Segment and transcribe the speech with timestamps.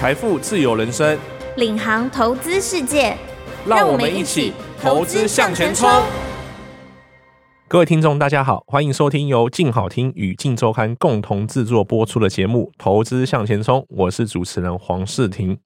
[0.00, 1.18] 财富自由人生，
[1.58, 3.14] 领航投资世界，
[3.66, 5.86] 让我们一起投资向前冲。
[7.68, 15.58] 各位听众，大家好，欢迎收听由静好听与静周刊共同制作播出的节目《投资向前冲》，我是主持人黄世婷。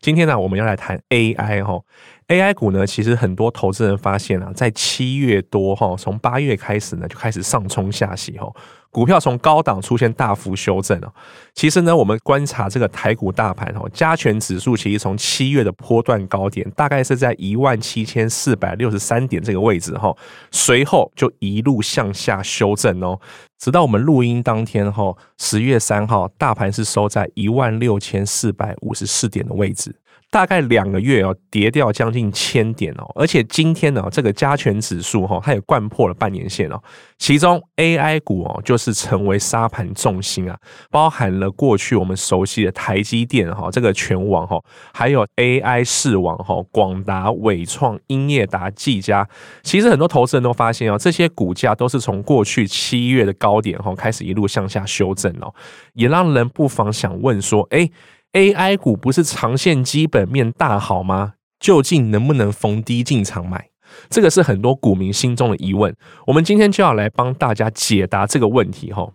[0.00, 1.80] 今天呢，我们要来谈 AI 哈
[2.28, 8.52] ，AI 股呢，其实很多投资人发现啊，在七月多哈，从八月开始呢，就开始上冲下洗哈。
[8.90, 11.12] 股票从高档出现大幅修正哦，
[11.52, 20.16] 其实呢，我们观察这个台股大盘哦，加权指数其实从七月的波段高点，大概是在一万七千四百六十三点这个位置哈，
[20.50, 23.20] 随后就一路向下修正哦，
[23.58, 29.94] 直到我们录音当天哈，十月三号，大盘是收在一万六千四百五十四点的位置。
[30.30, 36.78] 大概两个月哦，跌掉将近千点哦，而且今天呢，这个加权指数哈，它也掼破了半年线哦。
[37.16, 40.58] 其中 AI 股哦，就是成为沙盘重心啊，
[40.90, 44.60] 包含了过去我们熟悉的台积电哈，这个权王哈，
[44.92, 49.26] 还有 AI 四网哈，广达、伟创、英业达、技嘉。
[49.62, 55.54] 其实很多投资人都发现哦，这些股价都是从过去七月的高点哈开始一路向下修正哦，
[55.94, 57.88] 也让人不妨想问说，哎。
[58.36, 61.32] AI 股不是长线基本面大好吗？
[61.58, 63.70] 究竟能不能逢低进场买？
[64.10, 65.96] 这个是很多股民心中的疑问。
[66.26, 69.10] 我们今天就要来帮大家解答这个问题哈。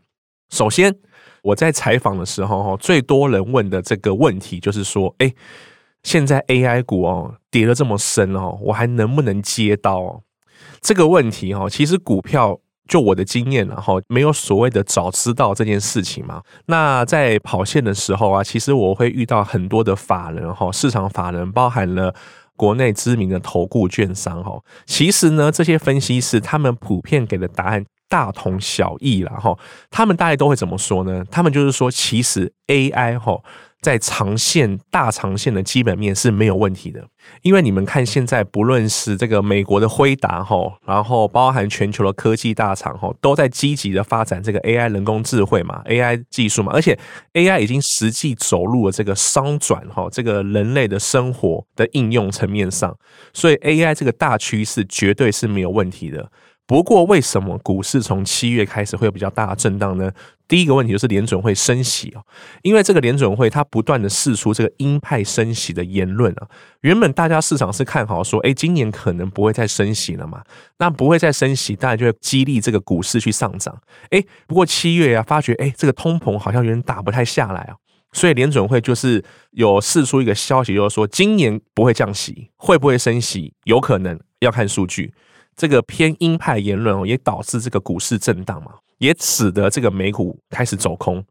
[0.49, 0.95] 首先，
[1.43, 5.31] 我在采访的时候哈，最多人问的这个问题就是说，哎，
[6.01, 10.23] 现在 AI 股哦跌得这么深哦，我还能不能接刀？
[10.81, 12.59] 这个问题哈，其实股票。
[12.87, 16.41] 就我的经验，然后没有所谓的早知道这件事情嘛。
[16.65, 22.13] 那在跑线的时候啊，其实我会遇到很多的法人哈，市场法人包含了
[22.55, 24.59] 国内知名的投顾券商哈。
[24.85, 29.57] 其实呢，这些分析师他们普遍给的答案大同小异了哈。
[29.89, 31.23] 他们大概都会怎么说呢？
[31.31, 33.39] 他们就是说，其实 AI 哈。
[33.81, 37.03] 在长线、大长线的基本面是没有问题的，
[37.41, 46.97] 因为你们看现在，不论是这个美国的辉达哈，然后包含全球的科技大厂哈，都在积极的发展这个 AI 人工智慧嘛，AI 技术嘛，而且
[47.33, 52.95] AI 已经实际走入了这个商转哈，这个人类的生活的应用层面上，
[53.33, 56.31] 所以 AI 这个大趋势绝对是没有问题的。
[56.67, 60.09] 不过，为什么股市从七月开始会有比较大的震荡呢？
[60.47, 62.23] 第一个问题就是联准会升息哦，
[62.61, 66.47] 因为这个联准会它不断的释出这个鹰派升息的言论啊。
[66.81, 70.43] 原本大家市场是看好说，哎，今年可能不会再升息了嘛，
[70.77, 73.81] 那不会再升息，当然就会激励这个股市去上涨。
[74.09, 77.75] 哎，不过七月啊，发觉哎，这个通膨好像有点打不太下来啊，
[78.13, 85.13] 所以联准会就是有释出一个消息，就是说今年不会降息，会不会升息，有可能要看数据。
[85.55, 91.23] 这个偏鹰派言论哦，也导致这个股市震荡嘛，也使得这个美股开始走空。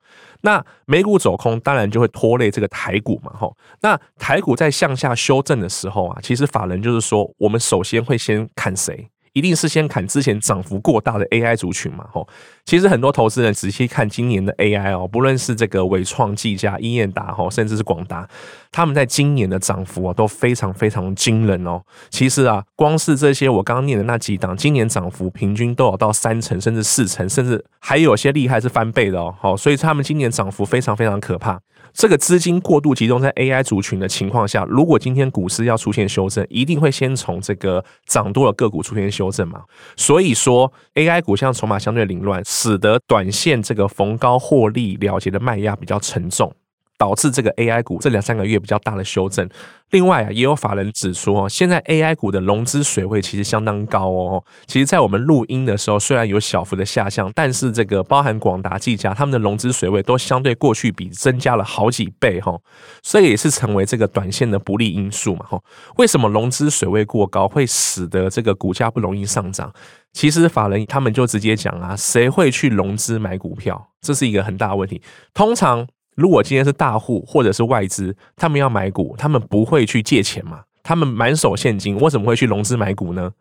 [0.42, 3.56] 那美股走空，当然就会拖累这个台股嘛，吼。
[3.82, 9.09] 那台股在向下修正的时候啊，其实法人就是说，我们首先会先看谁？
[9.32, 12.26] 一定是先砍之前涨幅过大的 AI 族群嘛，吼。
[12.64, 18.28] 其实很多投资人仔细看今年的 AI 哦，不论是这个伟创、技嘉、英业达，吼，甚至是广达，
[18.70, 21.82] 他们在今年的涨幅啊都非常非常惊人哦。
[22.10, 29.34] 其实啊，光是这些我刚刚念的那几档，今年涨幅平均都有到三成，甚至四成，甚至还有些厉害是翻倍的哦。
[29.41, 31.60] 好，所以他们今年涨幅非常非常可怕。
[31.93, 39.62] 这个资金过度集中在 AI 族群的情况下，如果今天股市要出现修正，一定会先从这个涨多的个股出现修正嘛。
[39.97, 46.55] 所以说，AI 股像筹码相对凌乱，使得短线这个逢高获利了结的卖压比较沉重。
[47.00, 49.49] 导致这个 AI 股这两三个月比较大的修正。
[49.93, 54.44] 另外啊，也有法人指出哦，现在 AI 股的融资水位其实相当高哦。
[54.66, 62.56] 其实，在我们录音的时候，虽然有小幅的下降，但是这个包含广达、技嘉他们的融资水位都相对过去比增加了好几倍哈。
[63.03, 65.59] 所以也是成为这个短线的不利因素嘛哈。
[65.97, 69.72] 为什么融资水位过高会使得这个股价不容易上涨？
[70.12, 73.89] 其实法人他们就直接讲啊，谁会去融资买股票？
[74.03, 75.00] 这是一个很大的问题。
[75.33, 75.89] 通常。
[76.21, 80.61] 如果今天是大户或者是外资，他们要买股，他们不会去借钱嘛？
[80.83, 83.33] 他们满手现金，为什么会去融资买股呢？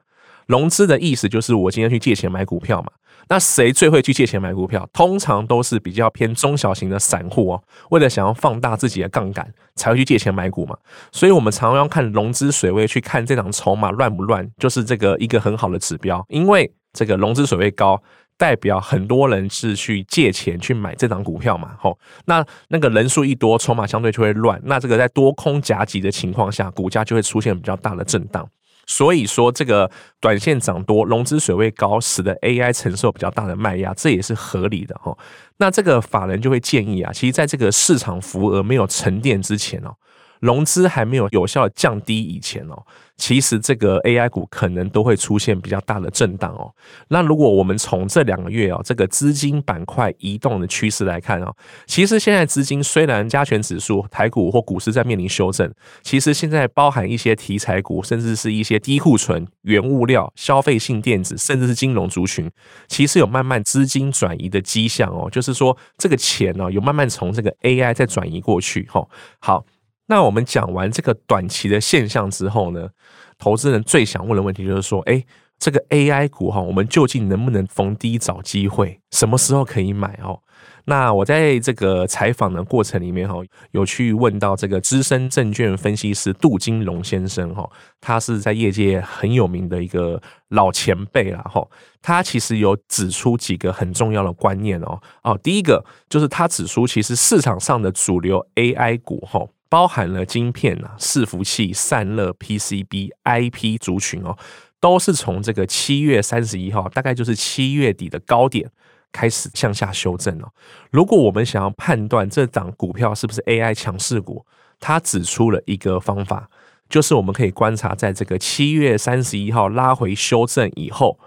[0.48, 2.88] 融资的意思就是我今天去借钱买股票嘛。
[3.28, 4.90] 那谁最会去借钱买股票？
[4.94, 10.78] 通常都是比较偏中小型的散户哦，为了想要放大自己的杠杆，才会去借钱买股嘛。
[11.12, 18.02] 所以我们常常要看融资水位，去看这档筹码乱不乱，就是这个一个很好的指标，因为这个融资水位高。
[18.40, 28.50] 代表很多人是去借钱去买这档股票嘛，吼，那那个人数一多，筹码相对就会乱，那这个在多空夹击的情况下，股价就会出现比较大的震荡。
[28.88, 29.92] 所以说这个
[30.22, 35.16] 短线涨多，融资水位高，使得 AI 承受比较大的卖压，这也是合理的哈。
[35.58, 39.94] 那这个法人就会建议啊，其实在这个市场浮额没有沉淀之前哦。
[40.40, 42.84] 融资还没有有效降低以前哦，
[43.18, 46.74] 其实这个 AI 股可能都会出现比较大的震荡哦。
[47.10, 51.54] 那如果我们从这两个月哦，这个资金板块移动的趋势来看哦，
[51.86, 55.70] 其实现在资金虽然加权指数、台股或股市在面临修正，
[56.02, 62.50] 其实现在包含一些题材股，甚至是一些低库存、原物料、消费性电子，甚至是金融族群，
[62.88, 65.30] 其实有慢慢资金转移的迹象哦。
[65.30, 69.06] 就是说，这个钱哦，有慢慢从这个 AI 再转移过去哈。
[69.40, 69.66] 好。
[70.10, 72.90] 那我们讲完这个短期的现象之后呢，
[73.38, 75.24] 投资人最想问的问题就是说，诶，
[75.60, 79.00] 这个 AI 股哈，我们究竟能不能逢低找机会？
[79.12, 80.42] 什么时候可以买哦？
[80.86, 83.36] 那我在这个采访的过程里面哈，
[83.70, 87.70] 有去问到这个资深证券分析师杜金龙先生哈，
[88.02, 91.64] 他是在业界很有名的一个老前辈啦哈，
[92.02, 99.46] 他其实有指出几个很重要的观念哦哦，第一个就是他指出，其实市场上的主流 AI 股哈。
[99.70, 104.36] 包含了晶片啊、伺服器、散热、PCB、IP 族群哦，
[104.80, 108.70] 都是从这个七月三十一号，大概就是七月底的高点
[109.12, 110.52] 开始向下修正哦。
[110.90, 114.46] 如果我们想要判断这档股票是不是 AI 强势股，
[114.80, 116.50] 他指出了一个方法，
[116.90, 121.20] 就是我们可以观察在这个七月三十一号拉回修正以后。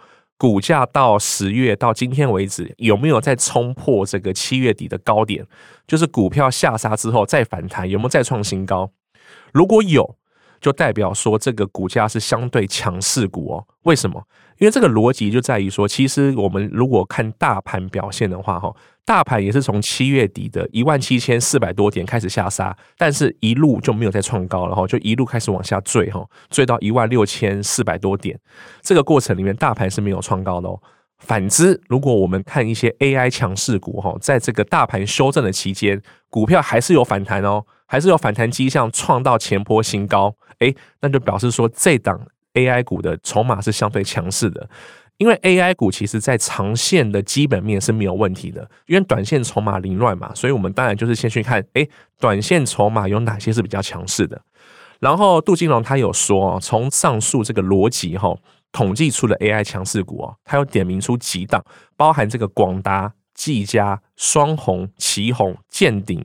[0.43, 5.47] 股价到十月到今天为止，有没有再冲破这个七月底的高点？
[5.87, 8.91] 就是股票下杀之后再反弹，有没有再创新高？
[9.53, 10.17] 如果有，
[10.63, 13.67] 就代表说这个股价是相对强势股哦。
[13.83, 14.23] 为什么？
[14.59, 18.75] 因为这个逻辑就在于说，其实我们如果看大盘表现的话，哈。
[19.05, 28.39] 大盘也是从七月底的一万七千四百多点开始下杀，但是一路就没有再创高了哈，就一路开始往下坠哈，坠到一万六千四百多点。
[28.81, 30.81] 这个过程里面，大盘是没有创高的哦。
[31.19, 36.01] 反之，如果我们看一些 AI 强势股哈，在这个大盘修正的期间，
[36.31, 40.33] 股票还是有反弹哦，还是有反弹迹象，创到前波新高，
[40.63, 42.21] 诶，那就表示说这档
[42.55, 44.69] AI 股的筹码是相对强势的。
[45.19, 51.89] 因为 AI 股其实在长线的基本面是没有问题的，因为短线筹码凌乱嘛，所以我们当然就是先去看，诶，
[52.19, 54.41] 短线筹码有哪些是比较强势的。
[54.99, 58.35] 然后杜金龙他有说哦，从上述这个逻辑哈，
[58.73, 61.63] 统计出了 AI 强势股哦，他有点名出几档，
[61.97, 66.25] 包含这个广达、技嘉、双鸿、奇鋐、健鼎。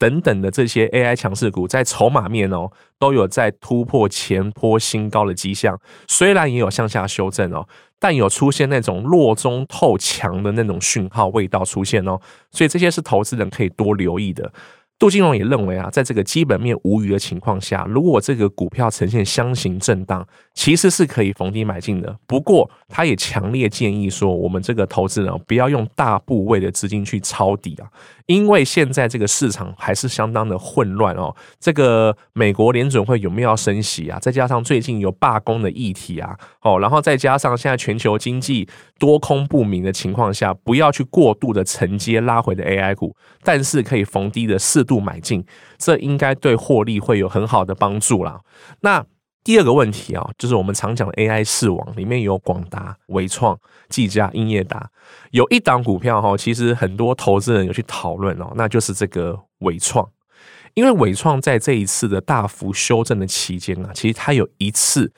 [0.00, 5.78] 等等的这些 AI 强势股，在筹码面哦，都有在突破前波新高的迹象。
[6.08, 7.68] 虽然也有向下修正哦，
[7.98, 12.18] 但有出现那种弱中透强的那种讯号味道出现哦，
[12.50, 14.50] 所以这些是投资人可以多留意的。
[15.00, 22.14] 杜金龙也认为啊，在这个基本面无虞的情况下，如果这个股票呈现箱型震荡，其实是可以逢低买进的。
[22.26, 27.88] 不过，他也强烈建议说，我们这个投资人不要用大部位的资金去抄底啊，
[28.26, 31.34] 因为现在这个市场还是相当的混乱哦。
[31.58, 34.18] 这个美国联准会有没有要升息啊？
[34.20, 38.68] 再加上最近有罢工的议题啊，哦，然后再加上现在全球经济
[38.98, 45.44] 多空不明的情况下，不要去过度的承接拉回的 AI 股，但是可以逢低的适度买进，
[45.78, 48.40] 这应该对获利会有很好的帮助啦。
[48.80, 49.06] 那
[49.44, 53.56] 第二个问题啊，就是我们常讲的 AI 四网里面有广达、微创、
[53.88, 54.90] 技嘉、英业达，
[55.30, 60.10] 有一档股票哈，其实很多投资人有去讨论哦，那就是这个纬创，
[60.74, 65.12] 因为纬创在这一次的大幅修正的期间啊，其实它有一次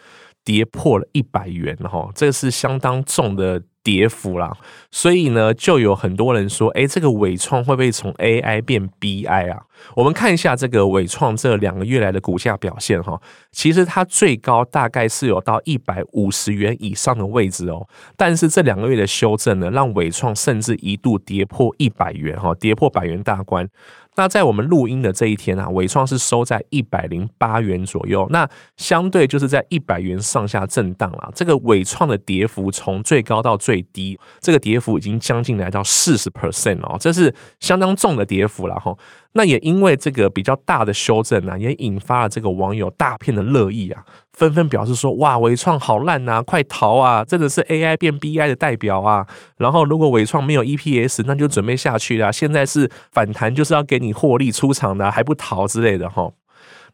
[0.44, 3.62] 跌破了一百元哈，这个是相当重的。
[3.82, 4.56] 跌幅啦，
[4.90, 9.62] 所以呢，就有很多人说，诶，这个伟创会不会从 AI 变 BI 啊？
[9.96, 13.20] 我们看一下这个伟创这两个月来的股价表现哈，
[13.50, 23.68] 其实它最高大概是有到一百五十元以上的位置哦，但是这两个月的修正呢，让伟创甚至一度跌破一百元哈，跌破百元大关。
[24.14, 31.30] 那在我们录音的这一天啊，伟创是收在一百零八元左右，那相对就是在一百元上下震荡了。
[31.34, 38.94] 这个伟创的跌幅从最高到最低，这个跌幅已经将近来到四十 percent 哦，这是相当重的跌幅了哈。
[39.34, 47.24] 那也因为这个比较大的修正啊，也引发了这个网友大片的热议啊，纷纷表示说：哇，伟创好烂啊，快逃啊！
[47.24, 49.26] 真的是 AI 变 BI 的代表啊。
[49.56, 52.30] 然后如果伟创没有 EPS，那就准备下去了。
[52.32, 56.30] 现在是反弹，就是要给你获利出场的，还不逃之类的哈。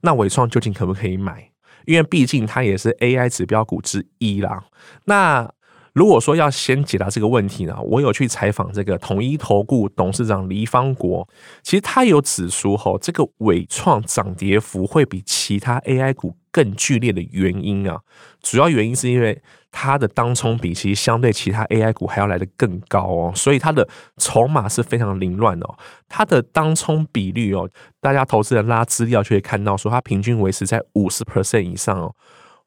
[0.02, 1.50] 那伟创究竟可不可以买？
[1.87, 4.62] 因为毕竟它也是 AI 指标股之一啦。
[5.07, 5.50] 那
[5.99, 11.28] 如果说要先解答这个问题呢，我有去采访这个统一投顾董事长黎方国，
[11.64, 17.99] 其实他有指出吼，这个纬创涨跌幅会比其他 AI 股更剧烈的原因啊，
[18.40, 23.88] 主要原因是因为它的当冲比其实相对其他 AI 股还要来得更高哦，所以它的
[24.19, 25.75] 筹码是非常凌乱哦。
[26.09, 27.69] 它的当冲比率哦，
[28.00, 32.14] 大家投资人拉资料就会看到说，它平均维持在五十 percent 以上哦。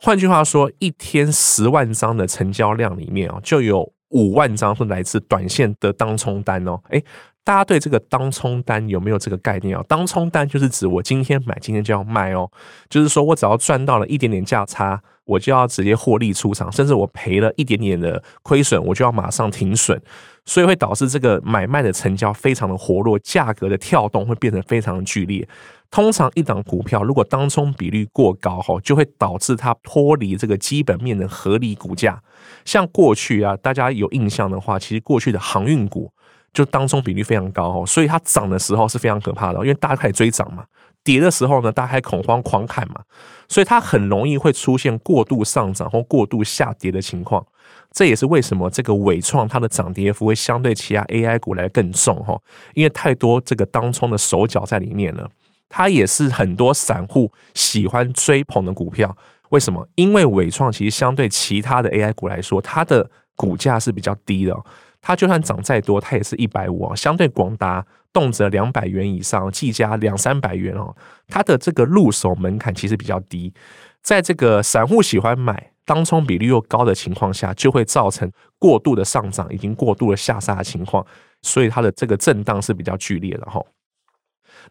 [0.04, 6.82] 换句话说，一天十万张的成交量里面啊，就有五万张是来自短线的当冲单哦。
[6.90, 7.04] 诶，
[7.44, 9.84] 大家对这个当冲单有没有这个概念啊？
[9.88, 12.50] 当冲单就是指我今天买，今天就要卖哦，
[12.90, 20.00] 就是说我只要赚到了一点点价差，我就要直接获利出场，甚至我赔了一点点的亏损，我就要马上停损，
[20.46, 25.48] 所以会导致这个买卖的成交非常的活络，价格的跳动会变得非常的剧烈。
[25.90, 32.22] 通常一档股票如果当冲比率过高哈，就会导致它脱离这个基本面的合理股价。
[32.64, 36.10] 像过去啊，大家有印象的话，其实过去的航运股
[36.54, 40.64] 就当冲比率非常高哦，所以它涨的时候是非常可怕的，因为大家开始追涨嘛；
[41.04, 43.02] 跌的时候呢，大家还恐慌狂砍嘛，
[43.48, 47.46] 所以它很容易会出现过度上涨或过度下跌的情况。
[47.92, 52.38] 这也是为什么这个纬创它的涨跌幅会相对其他 AI 股来更重哈，
[52.74, 55.30] 因为太多这个当冲的手脚在里面了。
[55.74, 59.16] 它也是很多散户喜欢追捧的股票，
[59.50, 59.88] 为什么？
[59.96, 64.54] 因为纬创其实相对其他的 AI 股来说，它的股价是比较低的。
[65.02, 66.96] 它就算涨再多，它也是一百五啊。
[66.96, 70.96] 相对广达动辄两百元以上，技嘉两三百元哦。
[71.28, 73.54] 它的这个入手门槛其实比较低，
[74.02, 81.06] 在这个散户喜欢买、当冲比率又高的情况下，就会造成过度的上涨，已经过度的下杀的情况，
[81.42, 83.60] 所以它的这个震荡是比较剧烈的哈。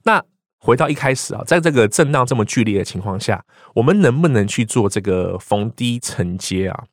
[0.04, 0.22] 那
[0.58, 3.42] 回到一开始啊，在这个震荡这么剧烈的情况下，
[3.74, 6.84] 我们能不能去做这个逢低承接啊？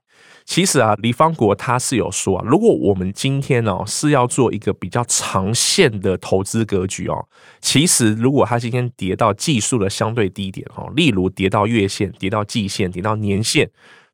[0.47, 7.27] 其实啊，李方国他是有说啊，如果我们今天哦是要做一个比较长线的投资格局哦，
[7.59, 13.69] 其实如果他今天跌到技术的相对低点哦，例如跌到月线、跌到季线、跌到年线，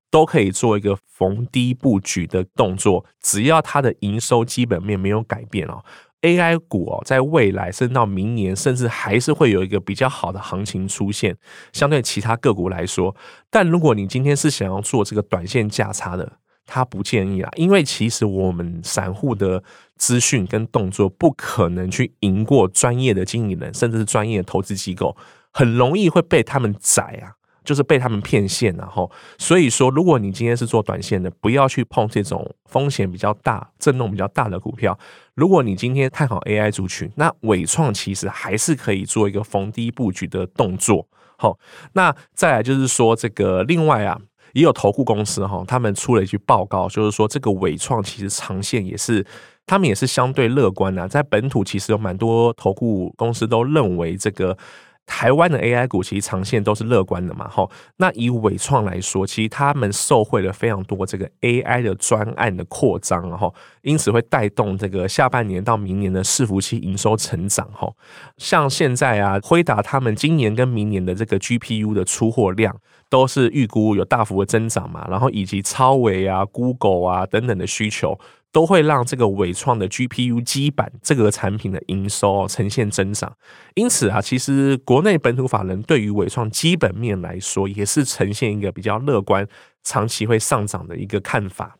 [0.10, 5.84] 都可以做一个逢低布局的动作，只要它的营收基本面没有改变哦。
[6.24, 11.38] AI 股哦，在未来甚至到明年，甚至还是会有一个比较好的行情出现，
[11.72, 13.16] 相对其他个股来说。
[13.50, 19.62] 但如果你今天是想要做这个短线价差的，他不建议啦，因为其实我们散户的
[19.98, 25.16] 资讯跟动作不可能去赢过专业的经理人，甚至是专业投资机构，
[25.52, 27.36] 很容易会被他们宰啊。
[27.64, 34.98] 就是被他们骗线，然后所以说，如果你今天是做短线的，不要去碰这种风险比较大、震动比较大的股票。
[35.36, 41.08] 如果你今天看好 AI 族群，那纬创其实还是可以做一个逢低布局的动作。
[41.38, 41.58] 好，
[41.94, 44.20] 那再来就是说，这个另外啊，
[44.54, 49.26] 也有投顾公司哈，他们出了一句报告，就是说这个纬创其实长线也是，
[49.66, 54.58] 他们也是相对乐观的，在本土其实有蛮多投顾公司都认为这个。
[55.06, 57.70] 台湾的 AI 股其实长线都是乐观的嘛，吼。
[57.98, 67.92] 那以伟创来说，其实他们受惠了非常多这个 AI 的专案的扩张，然后因此会带动这个下半年到明年的伺服器营收成长，哈。
[68.38, 72.76] 像现在啊，辉达他们今年跟明年的这个 GPU 的出货量
[73.10, 78.18] 都是预估有大幅的增长嘛，然后以及超微啊、Google 啊等等的需求。
[78.54, 83.36] 都会让这个伟创的 GPU 基板这个产品的营收呈现增长，
[83.74, 89.46] 因此啊，其实国内本土法人对于伟创基本面来说，也是呈现一个比较乐观、
[89.84, 91.78] 长期会上涨的一个看法。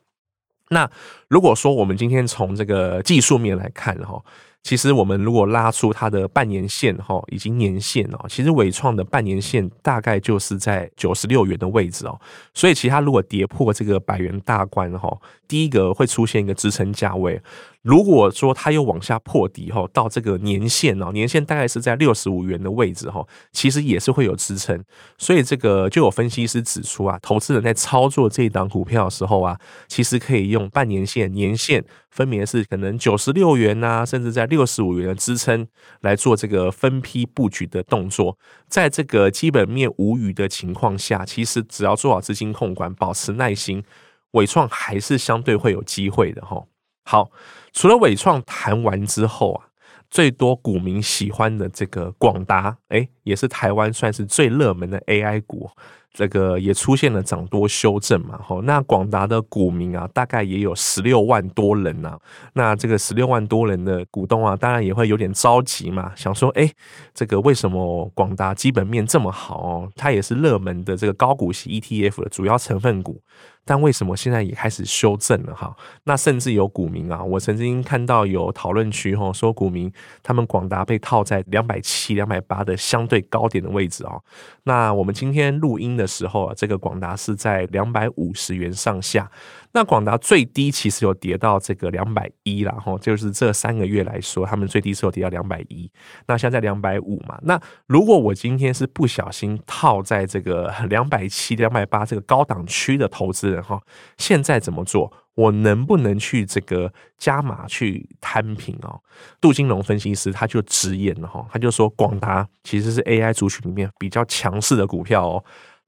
[0.70, 0.90] 那
[1.28, 4.22] 如果说我们今天从这个技术面来看，哈。
[4.64, 12.18] 其实我们如果拉出它的半年线哈，以及年线哦，其实伟创的半年线大概就是在九十六元的位置哦，
[12.54, 15.16] 所以其他如果跌破这个百元大关哈，
[15.46, 17.40] 第一个会出现一个支撑价位。
[17.82, 24.82] 如果说它又往下破底后，到这个年线哦，年线大概是在六十五元的位置哈，其实也是会有支撑。
[25.18, 35.66] 所以这个就有分析师指出啊，投资人在操作这一档股票的时候啊，其实可以用半年线、年线，分别是可能九十六元呐，甚至在六十五元的支撑
[36.00, 38.38] 来做这个分批布局的动作。
[38.68, 43.82] 在这个基本面无虞的情况下，其实只要做好资金控管，保持耐心，
[44.30, 46.64] 伟创还是相对会有机会的哈。
[47.04, 47.30] 好。
[47.76, 49.66] 除了伟创谈完之后啊，
[50.14, 55.68] 最多股民喜欢的这个广达，诶，也是台湾算是最热门的 AI 股。
[56.12, 62.20] 这个也出现了涨多修正嘛，吼，那广达的股民啊，大概也有十六万多人呐、啊。
[62.52, 66.70] 那这个十六万多人的股东啊，当然也会有点着急嘛，想说，哎，
[67.12, 69.90] 这个为什么广达基本面这么好哦？
[69.96, 73.20] 它也是热门的这个高股息 ETF 的主要成分股，
[73.64, 75.76] 但为什么现在也开始修正了哈？
[76.04, 79.92] 那甚至有股民啊，我曾经看到有讨论区哈，说股民
[80.22, 84.22] 他们广达被套在两百七、两百八的相对高点的位置哦。
[84.62, 86.04] 那我们今天录音的。
[86.04, 89.26] 的时候啊，这个广达是在两百五十元上下。
[89.74, 95.90] 那广达最低其实有跌到这个两百一，啦，哈就是这三个月来说，他们最低是有跌到两百一。
[96.28, 97.36] 那现在两百五嘛。
[97.42, 103.82] 那如果我今天是不小心套在这个 两百七、两百八这个高档区的投资人哈，
[104.16, 105.12] 现在怎么做？
[105.34, 109.00] 我能不能去这个加码去摊平哦？
[109.40, 115.44] 杜金龙分析师他就直言了哈，他就说广达其实是 AI 族群里面比较强势的股票哦。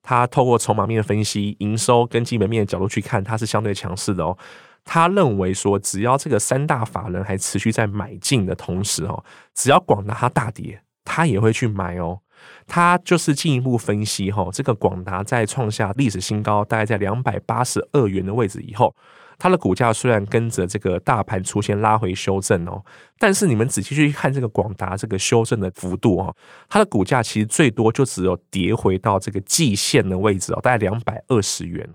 [0.08, 4.38] 他透过筹码面的分析、营收跟基本面的角度去看，它是相对强势的哦。
[4.84, 12.20] 他认为说，只要这个三大法人还持续在买进的同时哦，只要广达它大跌，他也会去买哦。
[12.68, 18.94] 他就是进一步分析哈，这个广达在创下历史新高，大概在两百八十二元的位置以后。
[19.38, 22.82] 它的股价虽然跟着这个大盘出现拉回修正哦，
[23.18, 26.34] 但是你们仔细去看这个广达这个修正的幅度哦，
[26.68, 31.88] 它的股价其实最多就只有跌回到这个季线的位置哦，大概两百二十元。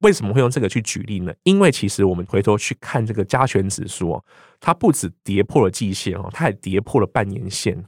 [0.00, 1.32] 为什么会用这个去举例呢？
[1.44, 4.24] 因为其实我们回头去看这个加权指数哦，
[4.60, 7.84] 它不止跌破了季线哦，它还跌破了半年线。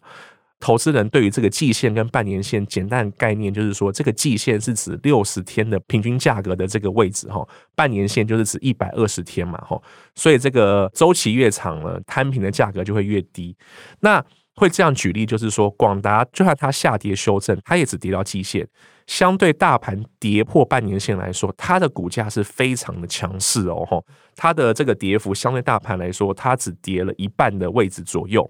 [0.61, 9.81] 投资人对于这个季线跟半年线简单概念就是说，这个季线是指六十天的平均价格的这个位置哈，半年线就是指一百二十天嘛哈，
[10.15, 13.57] 所以这个周期越长了，摊平的价格就会越低。
[14.01, 14.23] 那
[14.55, 18.69] 会这样举例，就是说广达就算它下跌修正，它也只跌到季线，
[19.07, 23.99] 相对大盘跌破半年线来说，它的股价是非常的强势哦哈，
[24.37, 28.47] 它的这个跌幅相对大盘来说，它只跌了一半的位置左右。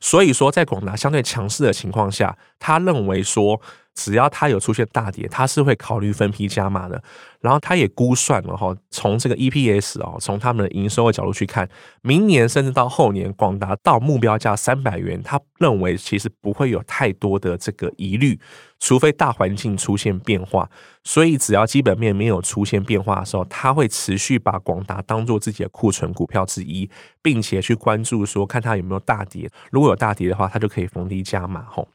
[0.00, 3.60] 所以说，在广达相对强势的情况下，他认为说，
[3.98, 7.02] 只要它有出现大跌，它是会考虑分批加码的。
[7.40, 11.68] 然后它也估算了哈，从这个 EPS 哦，从他们的营收的角度去看，
[12.02, 18.38] 明年甚至到后年，广达到目标价三百元，他认为其实不会有太多的这个疑虑，
[18.80, 20.68] 除非大环境出现变化。
[21.04, 26.90] 所以只要基本面没有出现变化的时候，他会持续把广达当做自己的库存股票之一，
[27.22, 31.88] 并且去关注说看它有没有大跌，如果有大跌的话，他就可以逢低加码吼。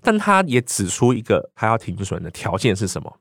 [0.00, 3.18] 但他也指出一个他要停损的条件是什么？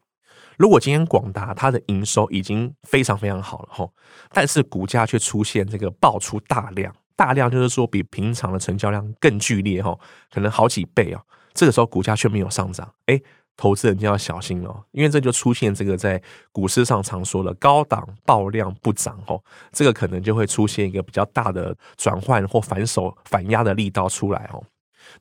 [0.57, 3.91] 如果今天广达它的营收已经非常非常好了吼，
[4.31, 11.21] 但是股价却出现这个爆出大量，大量就是说比平常的成交量更剧烈吼，可能好几倍哦。
[11.53, 13.19] 这个时候股价却没有上涨，哎，
[13.57, 24.63] 投资人就要小心了，因为这就出现这个在股市上常说的高档爆量不涨吼，这个可能就会出现一个比较大的转换或反手反压的力道出来哦。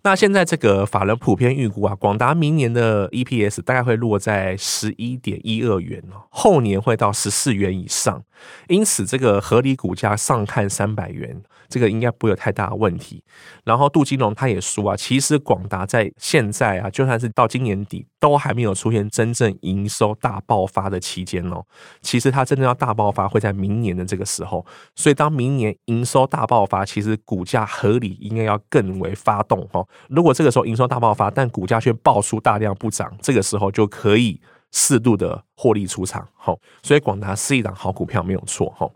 [0.03, 8.23] 那现在这个法人普遍预估啊，广达明年的 EPS 大概会落在十一点一二元哦，后年会到十四元以上，
[8.69, 11.43] 因此这个合理股价上看三百元。
[11.71, 13.23] 这个应该不会有太大的问题。
[13.63, 21.65] 然后杜金龙他也说啊，其实广达在现在啊，就算是到今年底，都还没有出现真正营收大爆发的期间哦。
[22.03, 24.67] 其实它真正要大爆发会在明年的这个时候。
[24.97, 29.87] 所以当明年营收大爆发，其实股价合理应该要更为发动哦。
[30.09, 34.41] 如果这个时候营收大爆发，但股价却爆出大量不涨，这个时候就可以
[34.73, 36.27] 适度的获利出场。
[36.35, 38.91] 好，所以广达是一档好股票，没有错哈。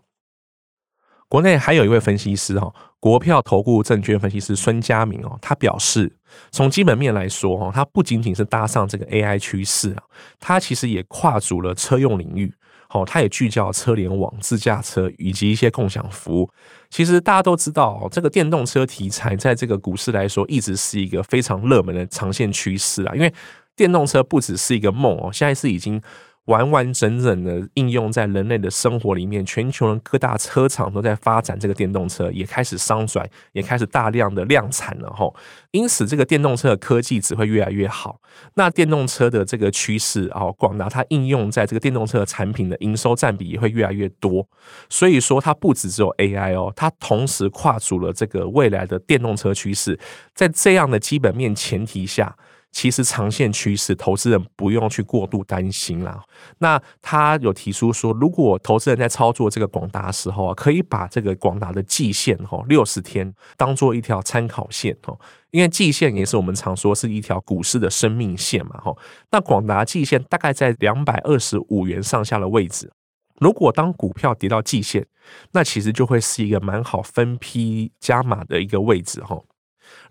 [1.27, 6.15] 国内还有一位分析师哈，国票投顾证券分析师孙家明哦，他表示，
[6.51, 10.03] 从基本面来说哈，他不仅仅是搭上这个 AI 趋势啊，
[10.39, 12.53] 他其实也跨足了车用领域，
[12.95, 16.49] 哦，它也聚焦车联网、自驾车以及一些共享服务。
[16.89, 23.33] 其实大家都知道，这个电动车题材在这个股市来说，一直是一个非常热门的长线趋势啊，因为
[23.75, 26.01] 电动车不只是一个梦哦，现在是已经。
[26.45, 35.35] 完完整整的应用在人类的生活里面，全球的各大车厂都在发展这个电动车，也开始商转，也开始大量的量产了吼。
[35.71, 38.19] 因此，这个电动车的科技只会越来越好。
[38.53, 44.47] 那电动车的这个趋势哦，广达它应用在这个电动车的产品的营收占比也会越来越多。
[44.87, 49.99] 所以说，它不只只有 AI 哦，它同时跨足了这个未来的电动车趋势。
[50.35, 52.37] 在这样的基本面前提下。
[52.75, 56.21] 其实长线趋势，投资人不用去过度担心啦。
[56.57, 65.17] 那他有提出说，如果投资人在操作这个广达的时候啊，可以把这个广达的季线哈六十天当做一条参考线哦，
[65.51, 68.93] 因为季线也是我们常说是一条股市的生命线嘛哈。
[69.31, 72.91] 那广达季线大概在两百二十五元上下的位置，
[73.39, 75.07] 如果当股票跌到季线，
[75.53, 79.41] 那其实就会是一个蛮好分批加码的一个位置哈。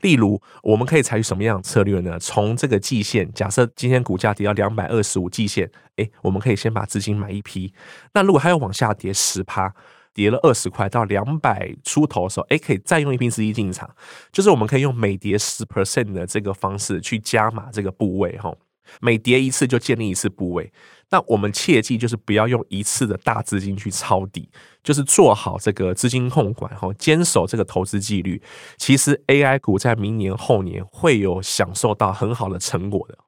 [0.00, 2.18] 例如，我们可以采取什么样策略呢？
[2.18, 7.72] 从这个季线，假设今天股价跌到两百二十五季线，诶，我们可以先把资金买一批。
[8.12, 9.74] 那如果它要往下跌十趴，
[10.12, 13.88] 跌了二十块到两百出头的时候，诶，可以再用一批资金进场。
[14.30, 18.54] 就是我们可以用每跌十 percent 的这个方式去加码这个部位，哈。
[19.00, 20.70] 每跌一次就建立一次部位。
[21.10, 24.48] 那我们切记就是不要用一次的大资金去抄底，
[24.82, 28.42] 就是做好这个资金控管，哈，坚守这个投资纪律。
[28.76, 33.18] 其实 AI 股在明年后年会有享受到很好的成果的，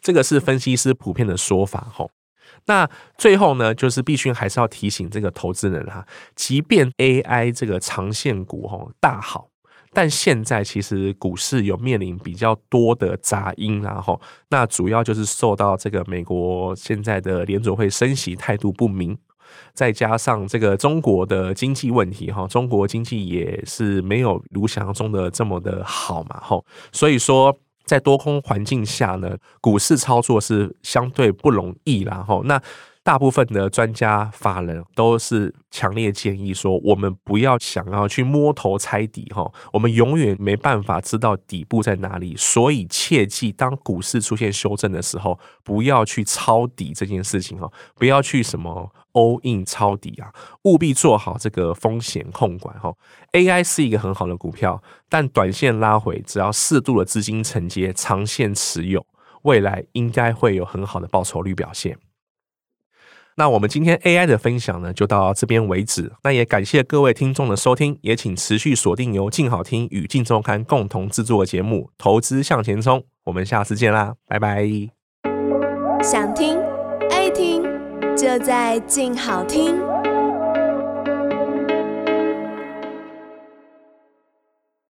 [0.00, 2.06] 这个是分析师普遍的说法，哈。
[2.66, 9.48] 那最后呢，就是必须还是要提醒这个投资人哈，即便 AI 这个长线股哈大好。
[9.94, 19.16] 但现在其实股市有面临比较多的杂音，然后那主要就是受到这个美国现在的联准会升息态度不明，
[19.72, 32.60] 再加上这个中国的经济问题哈，中国经济也是没有如想象中的这么的好嘛，哈，所以说在多空环境下呢，股市操作是相对不容易啦，吼，那。
[33.04, 52.90] 大部分的专家法人都是强烈建议说，我们不要想要去摸头猜底哈，我们永远没办法知道底部在哪里，所以切记，当股市出现修正的时候，不要去抄底这件事情哈，不要去什么 all in 抄底啊，务必做好这个风险控管哈。
[53.32, 59.04] AI 是一个很好的股票，但短线拉回，只要适度的资金承接，长线持有，
[59.42, 61.98] 未来应该会有很好的报酬率表现。
[63.36, 66.12] 那我们今天 AI 的分享呢，就到这边为止。
[66.22, 73.00] 那也感谢各位听众的收听，也请持续锁定由静好听与静周刊共同制作的节目《投资向前冲》。
[73.24, 74.68] 我们下次见啦，拜拜。
[76.02, 76.58] 想听
[77.10, 77.62] 爱听，
[78.16, 79.93] 就在静好听。